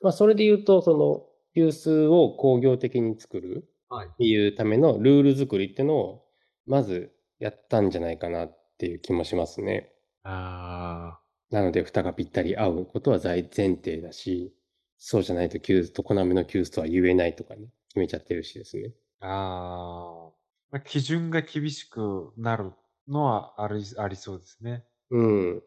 [0.01, 4.09] まあそれで言うと、その、急須を工業的に作るはい。
[4.09, 6.25] っていうためのルール作りっていうのを、
[6.67, 9.93] まずやったんじゃないかなっていう気もしますね。
[10.25, 11.19] あ
[11.51, 14.55] なので、蓋がぴったり合うことは大前提だし、
[14.99, 18.91] そうじゃないと急須、常滑の急須とは言えないとかね、決めちゃってるしですね。
[19.21, 20.29] あ。
[20.73, 22.73] あ基準が厳しくなる
[23.07, 24.83] のはあり、ありそうですね。
[25.11, 25.63] うん。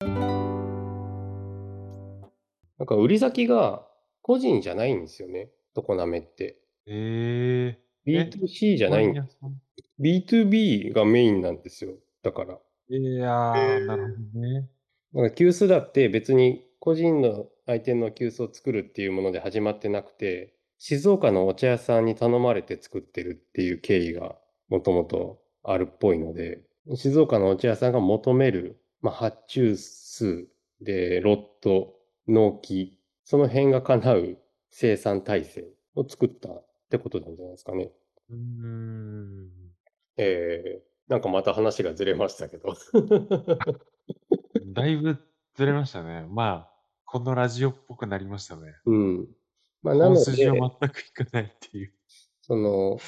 [0.00, 0.06] な
[2.84, 3.86] んか売り先が
[4.20, 6.60] 個人じゃないんですよね、常滑って。
[6.86, 9.54] ええ B2C じゃないんパン屋さん
[10.00, 11.92] ？B2B がメインなんですよ。
[12.24, 12.58] だから。
[12.88, 14.68] いやえーー、なるほどね。
[15.14, 24.36] だから急須だって別に個人の相手の急須を作るっていうもので始まってなくて、静岡のお茶屋さんに頼まれて作ってるっていう経緯が
[24.70, 26.62] もともとあるっぽいので、
[26.94, 30.48] 静岡のお茶屋さんが求める、まあ、発注数
[30.80, 34.38] で、ロット、納期、その辺が叶う
[34.70, 37.92] 生産体制を作ったってことなんじゃないですかね。
[38.30, 39.50] うーん。
[40.16, 42.74] えー、なんかまた話がずれましたけど。
[44.72, 45.18] だいぶ
[45.56, 46.24] ずれましたね。
[46.30, 46.70] まあ、
[47.04, 48.72] このラジオっぽくなりましたね。
[48.86, 49.28] うん。
[49.82, 51.92] まあ、なの本筋で、は全くいかないっていう。
[52.42, 52.98] その、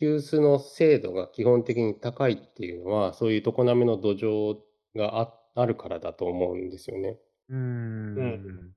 [0.00, 4.58] 急須の精度が基本的に高いっていうのは、そういう常滑の土壌
[4.96, 7.18] がああるからだと思うんですよね。
[7.48, 8.74] うーん。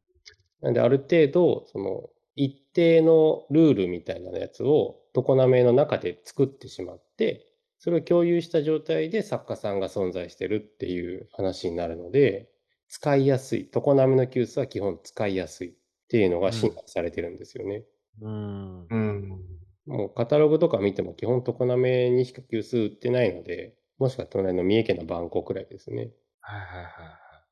[0.62, 7.46] なんで、ある程度、その、一定のルールみたいなやつを常滑の中で作ってしまって、
[7.78, 12.50] それを共有した状態で作家さんが存在してるっていう話になるので、
[12.88, 13.70] 使いやすい。
[13.72, 15.76] 常滑の急須は基本使いやすい
[16.12, 17.86] っていうのが進化されてるんですよね。
[18.20, 18.86] うーん。
[18.90, 19.30] うん。
[19.86, 26.12] もうカタログとか見ても基本常滑にしか急須売ってないので、もしくは隣の三重県の番号くらいですね。
[26.42, 26.90] はいはいはいは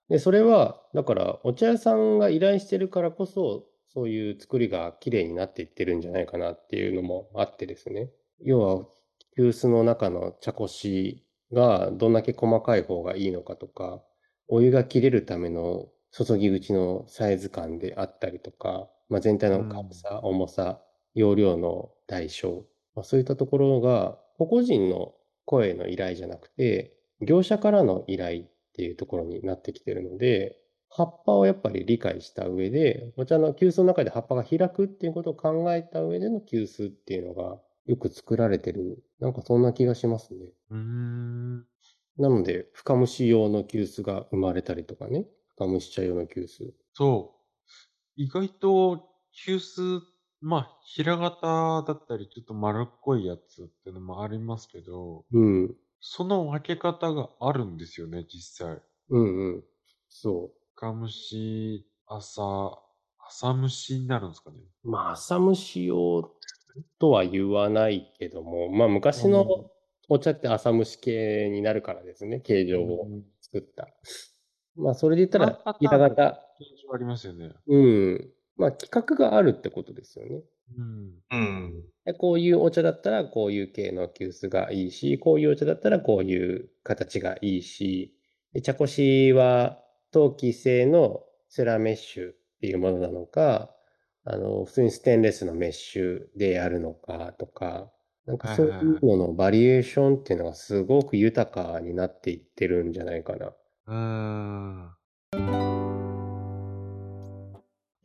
[0.10, 0.12] い。
[0.12, 8.10] で、それは、だから、お茶屋さんが依頼してるからこそ、そういう作りが綺麗になっていってるんじゃないかなっていうのもあってですね。
[8.42, 8.86] 要は、
[9.38, 14.04] 急須の中の茶こしがどんだけ細かい方がいいのかとか、
[14.50, 20.82] お湯が切れるための注ぎ口のサイズ感であったりとか、まあ、全体の軽さ、重さ、
[21.14, 25.14] 容量の大小、まあ、そういったところが、個々人の
[25.46, 30.58] 声の依頼じゃなくて、業者からの依頼っていうところになってきてるので、
[30.90, 39.04] 葉っぱをやっぱり理解した上で、お茶の急須の中で葉っぱが開くっていうことを考えた上での急須っていうのがよく作られてる。
[39.20, 40.52] なんかそんな気がしますね。
[40.72, 41.66] うーん。
[42.18, 45.26] なので、深蒸し用の急須が生まれたりとかね。
[45.60, 46.72] 深蒸し茶用の急須。
[46.94, 47.72] そう。
[48.16, 50.02] 意外と、急須、
[50.40, 55.76] まあ、平型だったり、ちょっと丸っこいやつっていうのもありますけど、うん。
[56.00, 58.82] その分け方があるんですよね、実際。
[59.10, 59.64] うんうん。
[60.08, 62.82] そ深蒸し、朝、
[63.18, 64.58] 朝蒸しになるんですかね。
[64.86, 64.90] う。
[64.90, 66.32] まあ、朝蒸し用
[67.00, 69.70] とは言わないけども、まあ、昔の
[70.08, 72.40] お茶って朝蒸し系になるからですね。
[72.40, 73.88] 形状をうん作った。
[74.80, 76.40] まあ、それで言ったら平型。
[76.92, 77.52] ありますよね。
[77.68, 78.30] うん。
[78.58, 80.42] まあ、企画があるってことですよね。
[80.78, 81.14] うん。
[81.32, 81.84] うん。
[82.06, 88.16] でこういうお茶だったらこういう系の急須がいいし、こういうお茶だったらこういう形がいいし、
[88.54, 89.80] で茶こしは
[90.12, 93.76] 陶器製のセラメッシュっていうものなのか、
[94.26, 97.92] あの、普通にステンレスのメッシュでやるのかとか、
[98.26, 103.54] なんかそういうののバリエーションっていうのがすごく豊かになっていってるんじゃないかな。
[103.90, 104.92] うーん。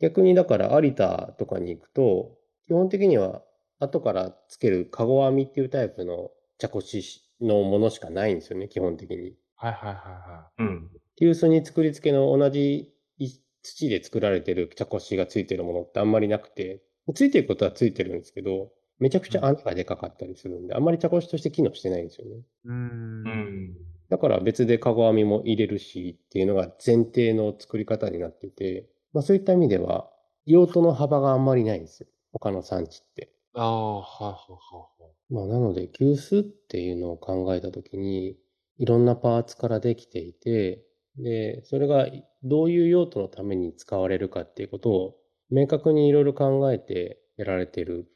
[0.01, 3.43] 逆にだから有田とかに行くと、基本的には
[3.79, 9.35] 後からつけるカゴ編みっていうタイプの茶こしのものしかないんですよね、基本的に。
[9.55, 10.89] はいはいはいはうん。
[11.17, 13.29] 急須に作り付けの同じい
[13.61, 16.81] 土で作られてる茶こしがついてるものってあんまりなくて、
[17.13, 22.35] ついてることはついてるんですけど、めちゃくちゃ穴がでかかったりするんで、あんまり茶こしとして機能してないんですよね。
[22.35, 22.39] い。
[22.65, 22.75] うーん。
[22.75, 23.94] うん。
[24.09, 30.09] だから別でカゴ編みも入れるしっていうのが前提の作り方になってて、まあそういった意味では
[30.45, 32.07] 用途の幅があんまりないんですよ。
[32.31, 33.31] 他の産地って。
[33.55, 34.87] ああ、はいはいは。
[35.29, 38.37] まあなので急須っていうのを考えたときに、
[38.77, 40.83] いろんなパーツからできていて、
[41.17, 42.07] で、それが
[42.43, 45.15] どういう用途のために使われるかっていうことを
[45.49, 48.07] 明確にいろいろ考えてやられてる。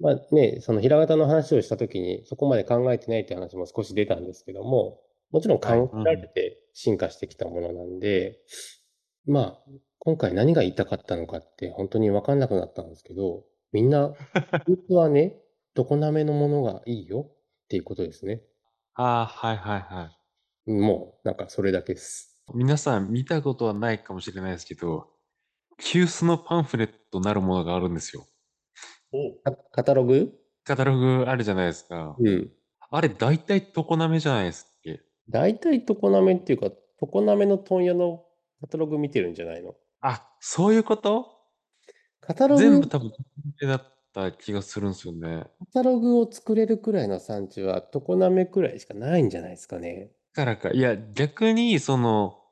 [0.00, 8.38] まあね、その平型の話をしたときにそこまで考えてないって話も少し出たんですけども、もちろん考えられて進化してきたものなんで、
[9.26, 14.14] まあ、今回何が言いたかったのかって本当にわかんなくなったんですけど、みんな、
[14.68, 15.36] 実はね、
[15.74, 17.30] 常滑のものがいいよ
[17.64, 18.42] っていうことですね。
[18.94, 20.10] ああ、はいはいは
[20.66, 20.70] い。
[20.70, 22.42] もう、なんかそれだけです。
[22.54, 25.08] 皆さん見たことはないかもしれないですけど、
[25.78, 28.26] 急須のパンフレットなるものがあるんですよ。
[29.12, 30.32] おカカタログ？
[30.64, 32.16] カタログあるじゃないですか。
[32.18, 32.52] うん。
[32.90, 34.66] あれ大体常滑じゃないです
[35.28, 38.24] 大体常滑っていうか、常滑の問屋の
[38.60, 39.76] カタログ見てるんじゃないの？
[40.00, 41.26] あ、そういうこと？
[42.20, 43.12] カタログ、全部多分
[43.62, 45.46] だった気がするんですよね。
[45.58, 50.12] カタログを作れるくらいの産地は常滑くらいしかないんじゃないですかね。
[50.34, 52.42] だからか、いや、逆に、その、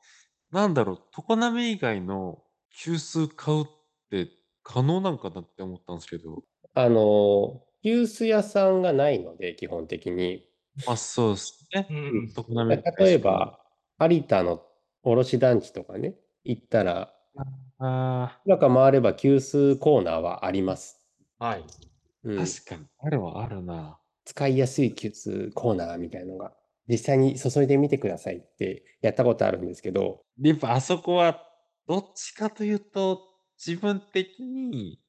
[0.51, 3.67] なんだろう、常滑以外の急須買うっ
[4.09, 4.29] て
[4.63, 6.43] 可能なんかなって思ったんですけど。
[6.73, 10.49] あの、急須屋さんがないので、基本的に。
[10.83, 11.87] まあ、そうですね。
[11.89, 12.35] うん。
[12.99, 13.59] 例えば、
[13.99, 14.65] 有田の
[15.03, 17.13] 卸団地とかね、行ったら、
[17.79, 21.05] あ中回れば急須コーナーはあります。
[21.39, 21.65] はい。
[22.23, 22.53] うん。
[22.53, 22.87] 確かに。
[22.99, 23.99] あるはあるな。
[24.25, 26.55] 使いやすい急須コーナーみたいのが、
[26.87, 31.41] 実際に注いでみてくださいってやったことあるんですけど、やっぱあそこは、
[31.87, 33.21] どっちかというと、
[33.63, 35.01] 自分的に、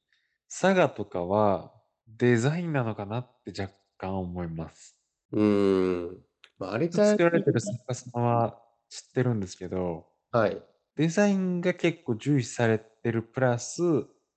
[0.49, 1.75] 佐賀とかは
[2.09, 4.96] デザインなのかなって若干思います。
[5.33, 6.23] うーん。
[6.59, 10.67] まあ、有田作られてる焼作家さんは知ってるんですけど、はい。
[10.97, 13.83] デザインが結構重視されてるプラス、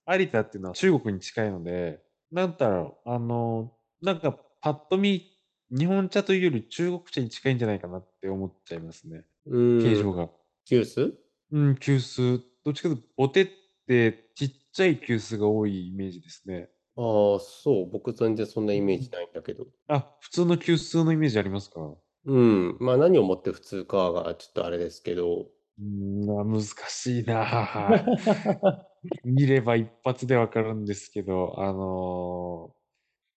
[0.07, 5.37] 有田っていうのは中国に近いので、なんだろう、あの、なんかパッと見、
[5.71, 9.25] 日本茶というより中国茶に近いんじゃないかなって思っちゃいますね。
[9.45, 9.81] うーん。
[9.83, 10.29] 形状が。
[10.65, 11.13] 急須
[11.51, 12.41] うん、急須。
[12.63, 13.47] どっちかというと、ボテっ
[13.87, 16.69] てちっちゃい急須が多いイメージですね。
[17.01, 17.89] ああ、そう。
[17.89, 19.65] 僕全然そんなイメージないんだけど。
[19.87, 21.95] あ、普通の急須のイメージありますか？
[22.25, 22.77] うん。
[22.81, 25.47] まあ何をもって普通かがちょっとあれですけど。
[25.81, 28.05] ん、まあ難しいな
[29.23, 32.75] 見れば一発でわかるんですけど、あの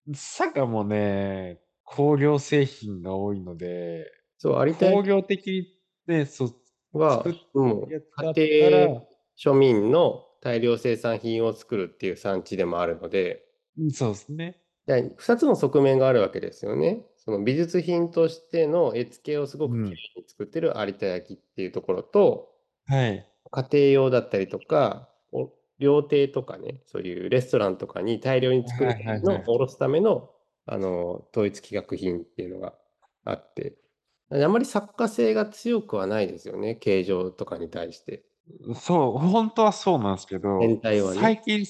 [0.09, 5.67] ー、佐賀もね、工業製品が多いので、そう、有田焼工業的に
[6.05, 6.53] ね、そ
[6.93, 9.01] う、は作っ、もうやつだった家ら庭
[9.37, 13.45] 庶民の大量生産品を作るっていう産地でもあるので、
[13.77, 14.63] うんそうですね。
[14.85, 17.05] で2つの側面があるわけですよね。
[17.17, 22.53] その美術品としての絵付けをすごくうん綺麗に作ってる有田焼っていうところと、
[22.87, 23.33] はい。
[23.51, 30.31] 家庭用だったりとか、お料亭とかね、そういうレストランとかに大量に作るのを卸すための、
[30.65, 32.75] あの、統一規格品っていうのが
[33.25, 33.77] あって、
[34.31, 38.25] あまり作家性が強くはないですよね、形状とかに対して。
[38.75, 41.65] そう、本当はそうなんですけど、ね最近、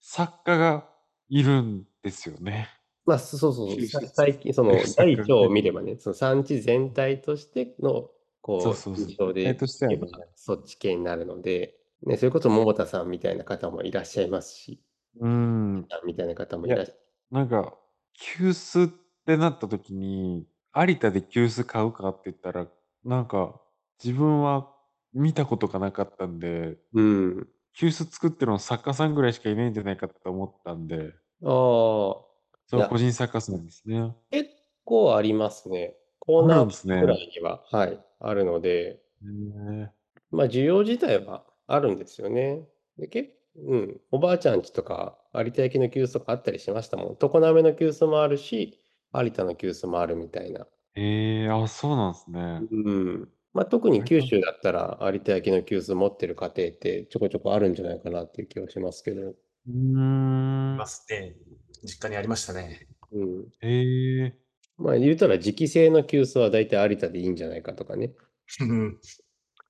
[0.00, 0.88] 作家が
[1.28, 2.68] いるんですよね。
[3.04, 8.10] まあ、そそうそう最近、その九州大小を見ればね、その産地全体としての、
[8.40, 14.82] こう、そうそうそうで全体としてはね言えばそっち系になるので、ね、それこそ桃田さんみたいな方もいらっしゃいますし、
[15.20, 15.88] うん。
[16.06, 16.94] みたいな方もいらっしゃ
[17.30, 17.76] なんか、
[18.12, 18.90] 急須っ
[19.24, 22.68] てなった時に、有田で急須買うかって言ったら、
[23.04, 23.60] なんか、
[24.02, 24.74] 自分は
[25.12, 27.48] 見たことがなかったんで、うん。
[27.76, 31.08] 急須作ってるの作家さんぐらいしかいないんじゃないかって思ったんで、ああ、
[31.44, 32.24] そ
[32.72, 34.14] いうや個人作家さんですね。
[34.30, 34.50] 結
[34.84, 35.94] 構ありますね。
[36.18, 39.90] コーナーあるんですねぐらいには、はい、あるので、へ
[40.30, 42.62] まあ、需要自体はあるんですよね。
[42.98, 47.16] で、けうん、おばあちゃんちとか、有田焼の急須とかあったりしましたもん。
[47.20, 48.80] 常滑の急須もあるし、
[49.14, 50.66] 有田の急須もあるみたいな。
[50.94, 51.02] え。
[51.02, 52.60] へえ、あ、そうなんですね。
[52.70, 53.28] うん。
[53.56, 59.30] まあ、特に九州だったら、有田焼の急須持ってる家庭ってちょこちょこあるんじゃないかなっていう気はしますけど。
[59.30, 60.86] うーんいま。
[60.86, 61.34] すね。
[61.82, 62.86] 実家にありましたね。
[63.12, 63.48] うん。
[63.62, 64.34] へえ。
[64.76, 68.12] まあ、言うたら、磁気製の急須は大体有田でいいんじゃないかとかね。
[68.60, 68.98] うん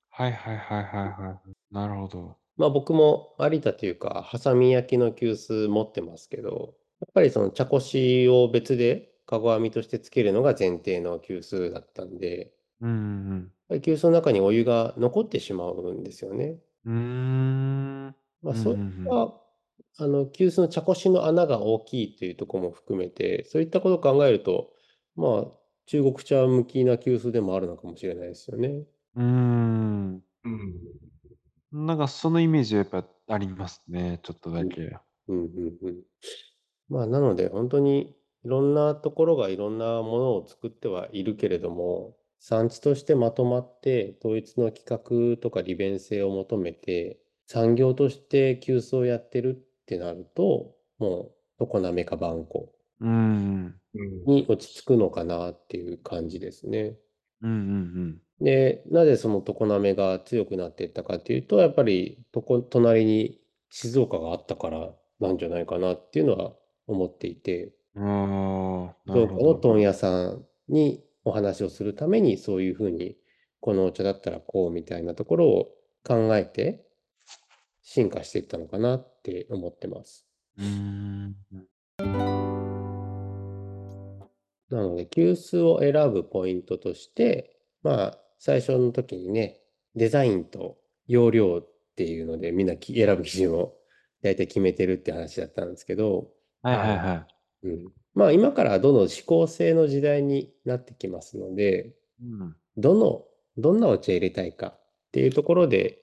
[0.09, 1.73] はいはいはいはいはい。
[1.73, 2.37] なるほど。
[2.57, 12.93] まあ僕も有田というか、ハサミ焼きの急須持ってますけど、やっぱりその茶こしを別でかご編みとしてつけるのが前提の急須だったんで、うんう
[13.35, 16.59] ん急須の中にお湯が残ってしまうんですよね。
[16.85, 16.95] うん。
[16.95, 18.15] うーん。
[18.41, 19.41] まあうんそれは、
[19.99, 24.73] あの、急須の茶こしの穴が大きいというところも含めて、そういったことを考えると、
[25.15, 25.51] まあ
[25.85, 28.85] 中国茶向きな急須でもあるのかもしれないですよね。
[29.15, 30.23] うーん。
[30.43, 31.85] うん。
[31.87, 34.19] なんかそのイメージはやっぱありますね。
[34.23, 34.99] ちょっとだけ。
[35.27, 36.03] うんうんうん。
[36.89, 53.79] まあ、なので、本当にいろんなところがいろんなものを作ってはいるけれども、産地としてまとまって、統一の規格とか利便性を求めて、産業として急須をやってるってなると、もう、常滑か番湖うん。
[53.93, 54.27] うん。
[54.27, 56.97] に落ち着くのかなっていう感じですね。
[57.41, 68.87] うんうんで、なぜその常滑が強くなっていったかっていうと、やっぱりとこ隣に静岡があったからなんじゃないかなっていうのは思っていて、うん。
[68.87, 69.49] ああ、な静るほど。
[69.49, 73.17] 岡の問屋さんにお話をするために、そういうふうに、
[73.59, 75.67] このお茶だったらこうみたいなところを
[76.03, 76.85] 考えて
[77.81, 80.25] 進化していったのかなって思ってます。
[80.57, 81.35] うーん。
[84.69, 89.59] なので、急須を選ぶポイントとして、まあ、最初の時にね、
[89.95, 93.73] デザインと容量っていうので、みんなき選ぶ基準を
[94.21, 96.29] 大体決めてるって話だったんですけど、
[96.61, 97.36] はいはいはい。
[97.63, 102.55] うん、まあ、今からどの指向性の時代になってきますので、うん。
[102.77, 103.25] どの、
[103.57, 104.81] どんなお茶入れたいかっ
[105.11, 105.99] ていうところで、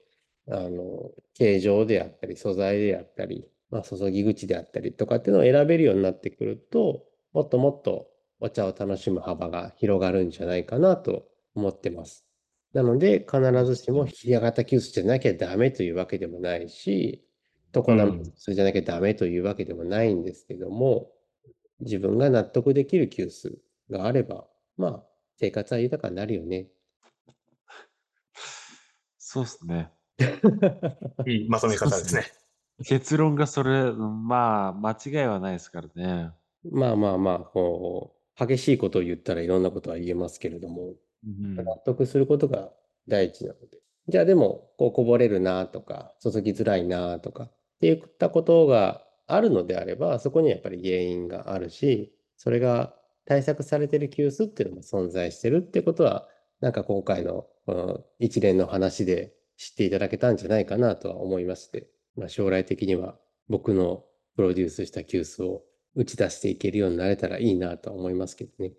[0.48, 8.08] あの、形状であったり、素材であったり、まあ、注ぎ口であったりとかっていうのを選べるようになってくると、もっともっと
[8.40, 12.24] お茶を楽しむ幅が広がるんじゃないかなと思ってます。
[12.72, 17.24] なので、必ずしも平型急須じゃなきゃダメというわけでもないし、
[17.72, 21.10] 常滑うんそれじゃなきゃダメというわけでもないんですけども、
[21.80, 23.56] 自分が納得できる急須
[23.90, 24.46] があれば、
[24.76, 25.02] まあ、
[25.36, 26.68] 生活は豊かになるよね。
[29.18, 29.90] そうっすね。
[31.26, 32.24] いいまとめ方ですね。
[32.84, 36.32] 結論がそれ、まあ、間違いはないですからね。
[36.70, 40.94] まあまあまあ、こう、激しいことを言ったらいろんなことは言えますけれども、
[41.26, 42.70] うん納得することが
[43.08, 43.78] 第一なので。
[44.08, 52.94] じゃあでも、こうこぼれるなとか、注ぎづらいなとか、っていったことがあるのであれば、そこにやっぱり原因があるし、それが
[53.24, 56.28] 対策されてる急須っていうのも存在してるってことは、
[56.60, 63.16] なんか今回のこの一連の話で知っていただけたんじゃないかなとは思いまして、まあ、将来的には
[63.48, 64.04] 僕の
[64.36, 65.62] プロデュースした急須を
[65.94, 68.72] 打ち出していけるようになれたらいいなとは思いますけどね。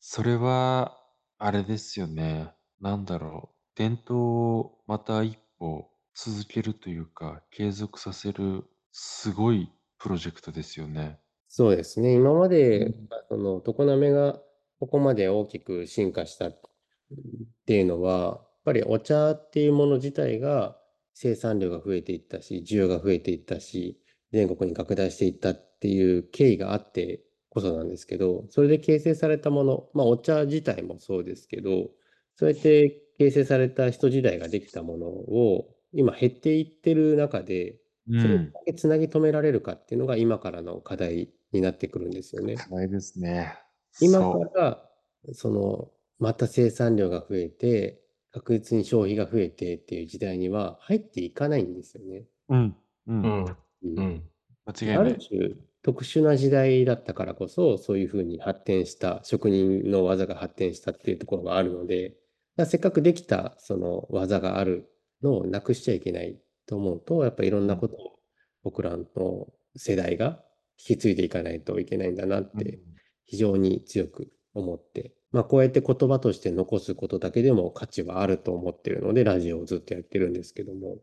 [0.00, 0.98] それは、
[1.38, 2.50] あれですよね。
[2.80, 3.78] なんだろう。
[3.78, 4.18] 伝統
[4.58, 11.20] をまた一歩続けるというか、継続させる、すごいプロジェクトですよね。
[11.48, 12.14] そうですね。
[12.14, 14.42] 今までうん、その、常滑が
[14.80, 16.60] ここまで大きく進化したっ
[17.66, 20.80] ていうのは、やっぱりお茶っていうもの自体が
[21.14, 24.00] 生産量が増えていったし、需要が増えていったし、
[24.32, 31.90] 全国に拡大していったっていう経緯があってこそなんですけど、それで形成されたもの、まあお茶自体もそうですけど、
[32.36, 37.78] そうやって形成された人時代ができたものを今減っていってる中で、
[38.08, 42.56] うそれだけつなぎ止められるかっていうのが今からの課題になってくるんですよね。
[42.56, 43.58] 課題ですね。
[44.00, 44.90] 今そから、
[45.32, 52.26] その、また生産量が増えて、確実に消費が増えてっていう時代には入っていかないんですよね。
[52.48, 52.54] う。
[52.56, 52.76] うん。
[53.06, 53.12] う。
[53.22, 53.56] うんん。
[53.82, 54.30] ううんん。
[54.66, 55.14] 間違いない。
[55.14, 62.16] ある種、特殊な時代だったからこそ、そういうふうに発展した、職人の技が発展したっていうところがあるので、
[62.66, 64.90] せっかくできたその技がある
[65.22, 68.18] のをなくしちゃいけないと思うと、やっぱりいろんなことを
[68.62, 69.06] 僕らの
[69.76, 70.44] 世代が
[70.78, 72.80] 引き継いでいかないといけないんだなっうんて
[73.24, 80.98] 非常に強く思って、まあこうやって言葉として残すことだけでも価値はあると思ってるので、ラジオをずっとやってるんですけども。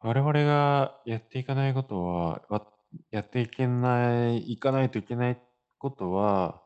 [0.00, 2.66] 我々がやっていかないことは、わ
[3.10, 5.42] やっていけない、いかないといけない
[5.78, 6.62] ことは、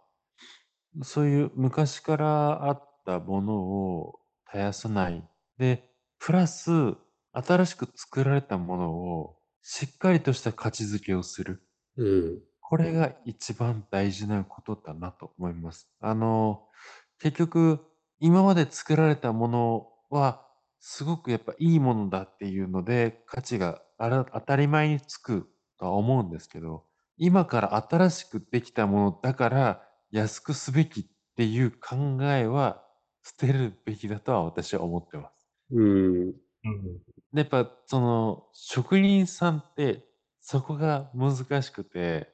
[1.02, 5.26] そういう昔からあったものを絶やさない。
[5.58, 5.91] で、
[6.24, 6.70] プラス、
[7.32, 11.64] 新しく作られたものをしっかりとした価値づけをする。
[11.96, 12.40] うん。
[12.60, 15.90] これが一番大事なことだなと思います。
[16.00, 16.68] あの、
[17.18, 17.80] 結局、
[18.20, 20.46] 今まで作られたものは、
[20.78, 26.84] すごくやっぱいいものだっていうので、価値があら当たり前につくとは思うんですけど、
[27.16, 31.04] 今から新しくできたものだから安くすべきっ
[31.34, 32.84] ていう考えは
[33.24, 35.41] 捨てるべきだとは私は思ってます。
[35.72, 36.34] うん。
[36.64, 36.98] うん。
[37.32, 40.04] で、やっぱその職人さんって
[40.40, 42.28] そこが難しくて、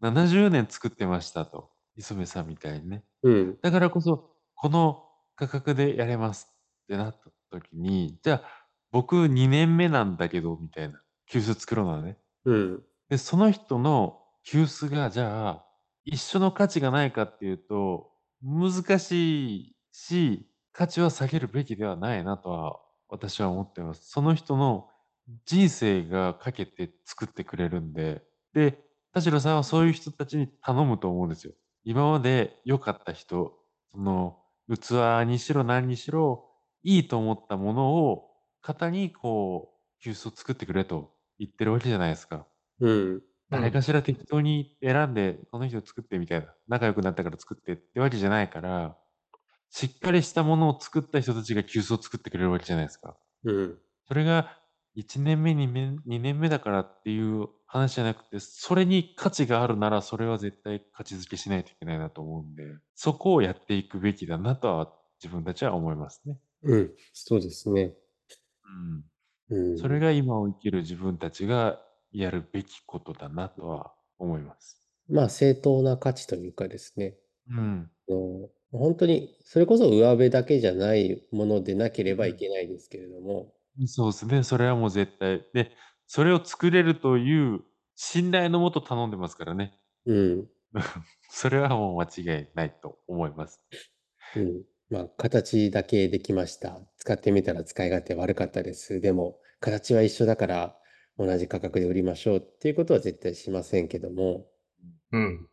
[0.00, 1.70] 70年作ってましたと。
[1.96, 3.04] 磯部さんみたいにね。
[3.22, 3.58] うん。
[3.62, 5.04] だからこそ、この
[5.36, 6.48] 価格でやれます
[6.84, 11.00] ってなった時に、じゃあ僕2年目なんだけど、みたいな。
[11.26, 12.18] 急須作ろうなのね。
[12.44, 12.84] うん。
[13.10, 15.66] で、その人の急須がじゃあ
[16.04, 18.10] 一緒の価値がないかっていうと、
[18.42, 22.80] 難しいし、価値は下げるべきではないなとは
[23.14, 24.10] 私は思ってます。
[24.10, 24.88] その人の
[25.46, 28.80] 人生がかけて作ってくれるんで、で、
[29.12, 31.52] 田代さんはそういう人たちに頼むと思うんですよ。
[31.84, 33.56] 今まで良かった人、
[33.92, 36.50] その器にしろ何にしろ、
[36.82, 42.48] いいと思ったものを方にこう、急須を作ってくれと言ってるわけじゃないですか。
[42.80, 43.22] うん。
[43.48, 46.52] 誰かしら適当に選んで、この人作ってみたいな。
[46.66, 48.98] 仲良くなったから作ってってわけじゃないから、
[49.76, 53.16] しっかりしたものを作った人たちが急須を作ってくれるわけじゃないですか。
[53.44, 53.80] うん。
[54.08, 54.58] それが
[54.94, 62.64] 1年目、2年 ,2 年目だからっていう話じゃなくて、それに価値があるなら、それは絶対価値づけしないといけないなと思うんで、
[62.94, 66.38] そこをやっていくべきだなとは自分たちは思いますね。
[66.62, 66.94] うん。
[67.12, 67.96] そうですね。
[68.64, 68.68] う
[68.98, 69.04] ん。
[69.48, 69.80] うん。
[69.80, 74.88] それが今を生きる自分たちがやるべきことだなとは思います。
[75.08, 77.16] まあ正当な価値というかですね。
[77.46, 77.90] うん。
[78.74, 83.54] の本当に、それこそ上辺だけじゃないものでなければいけないですけれども、
[83.86, 84.42] そうですね。
[84.44, 85.44] それはもう絶対。
[85.52, 85.72] で、
[86.06, 87.62] それを作れるという
[87.96, 89.80] 信頼のもと頼んでますからね。
[90.06, 90.48] うん。
[91.30, 93.60] それはもう間違いないと思います。
[94.34, 94.64] うん。
[94.90, 96.80] まあ、形だけできました。
[96.98, 99.00] 使ってみたら使い勝手悪かったです。
[99.00, 100.76] でも、形は一緒だから
[101.18, 104.46] 同じ価格で売りましょうっていうことは絶対しませんけども、
[105.12, 105.48] うん。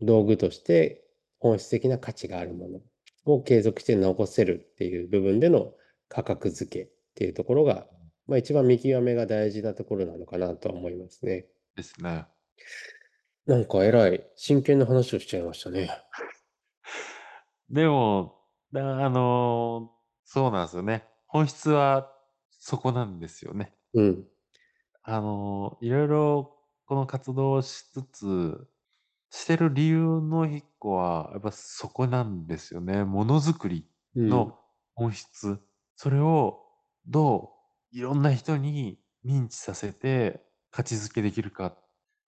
[0.00, 1.05] 道具として
[1.48, 2.80] 本質的な価値があるもの
[3.24, 5.72] を継続して残せるっていう部分での
[6.08, 7.86] 価格付けっていうところが
[8.26, 11.46] まあ一番見極めが大事なところなのかなとは思いますね。
[11.76, 12.26] ですね。
[13.46, 15.90] なんかえらい真剣な話をしちゃいましたね。
[17.70, 18.40] でも、
[18.72, 19.92] だあの、
[20.24, 21.04] そうなんですよね。
[21.26, 22.12] 本質は
[22.50, 23.72] そこなんですよね。
[23.94, 24.24] うん。
[25.02, 28.68] あの、いろいろこの活動をしつつ、
[29.36, 33.04] してる理由の一個は、やっぱそこなんですよね。
[33.04, 34.30] ものづくりうん。
[34.30, 34.58] の
[34.94, 35.60] 本質。
[35.96, 36.64] それを
[37.06, 37.52] ど
[37.92, 41.78] ういろんな人に認知させて価値づけできるかっ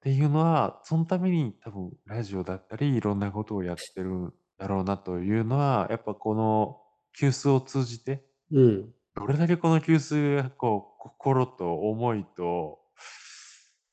[0.00, 6.80] ていうのは、そのために多分ラジオだったりいろんなことをやってるんだろうなというのは、やっぱこの
[7.18, 8.94] 急須を通じて、うん。
[9.16, 12.78] どれだけこの急須がこう心と思いと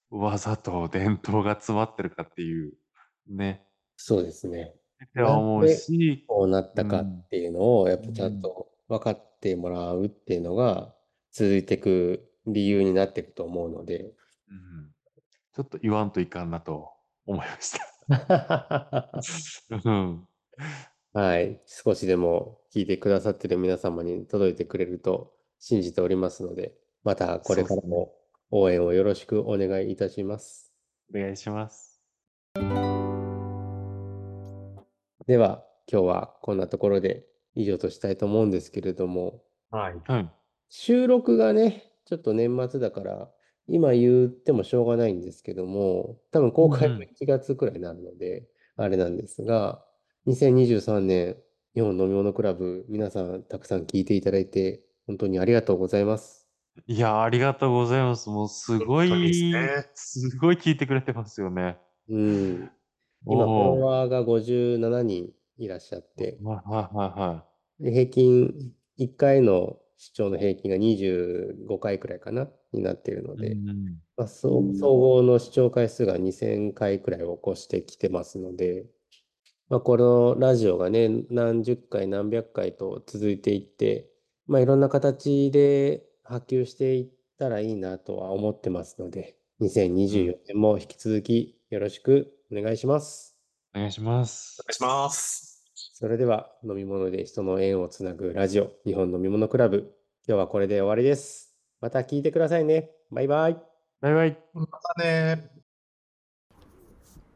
[0.10, 2.74] 技と伝統が詰まってるかっていう
[3.28, 3.66] ね、
[3.96, 4.74] そうですね。
[5.04, 10.94] って思うし、こうなったかうんっていうのを、やっぱちゃんと分かってもらうっていうのが、
[11.32, 14.04] 続いていく理由になっていくと思うので。
[14.50, 14.96] うん
[15.56, 16.90] ちょっと言わんといかんなと
[17.26, 19.10] 思いました。
[19.72, 20.28] う ん
[21.14, 21.62] はい。
[21.66, 28.14] 少しでも聞いてくださってる皆様に届いてくれると信じておりますので、またこれからも
[28.52, 30.74] 応援をよろしくお願いいたします。
[31.16, 32.04] お願いします。
[35.28, 39.96] では、今日はこんなところで以上としたいと思うんですけれども、はい。
[40.06, 40.32] はい。
[40.70, 43.32] 収録がね、ちょっと年末だから、
[43.68, 48.48] 今言ってもしょうがないんですけども、多分公開もうんうん1月くらいになるので、
[48.78, 49.84] あれなんですが、
[50.28, 51.38] 2023年、
[51.74, 56.48] 日本飲み物クラブ、皆さんたくさん聞いていただいて、本当にありがとうございます。
[56.88, 58.30] いや、ありがとうございます。
[58.30, 61.78] もうすごい、すねすごい聞いてくれてますよね。
[62.10, 62.72] うん。
[63.28, 67.46] 今、フォロワーが57人いらっしゃって、はいはいはいは
[67.80, 68.54] で平均、
[69.00, 73.38] 1回の視聴の平均が25回くらいかな、になっているのい。
[73.38, 78.86] で、うんまあ、総合の視聴回数が2000回くらいを超してきてますので、
[79.70, 84.10] まあ、このラジオがね、何十回、何百回と続いていって、
[84.48, 87.08] まあ、いろんな形で波及していっ
[87.40, 93.36] たらいいなとは思ってますので、2024年も引き続きよろしくお願いします。
[93.76, 94.64] お願いしますお。
[94.64, 95.64] 願いします。
[95.94, 99.94] それでは、飲み物で人の縁をつなぐラジオ、日本飲み物クラブ。
[100.28, 101.54] 今日はこれで終わりです。
[101.82, 102.92] また聞いてくださいね。
[103.12, 103.58] バイバイ。
[104.00, 104.38] バイバイ。
[104.54, 105.50] またね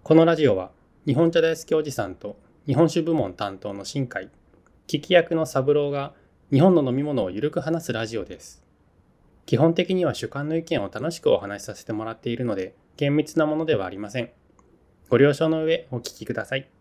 [0.04, 0.72] このラジオは
[1.06, 4.32] 日本茶大好きおじさんと日本酒部門担当の新海
[4.88, 6.14] 聞き役の三郎が
[6.52, 8.64] 日本の飲み物をゆるく話すラジオです
[9.46, 14.32] 基本的には主観の意見を楽しくお話しさせてもらっているので厳密なものではありません
[15.10, 16.79] ご了承の上お聞きください。